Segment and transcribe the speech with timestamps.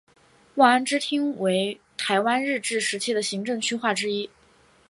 [0.55, 4.31] 望安支厅为台湾日治时期的行政区划之一。